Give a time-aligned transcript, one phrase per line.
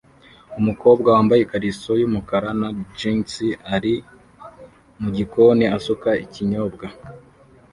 [0.59, 3.33] Umukobwa wambaye ikariso yumukara na jans
[3.75, 3.93] ari
[5.01, 6.85] mugikoni asuka ikinyobwa